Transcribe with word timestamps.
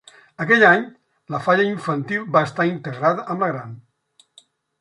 Aquell 0.45 0.63
any, 0.69 0.85
la 1.35 1.41
falla 1.47 1.67
infantil 1.73 2.25
va 2.39 2.43
estar 2.49 2.67
integrada 2.71 3.29
amb 3.35 3.47
la 3.47 3.51
gran. 3.55 3.77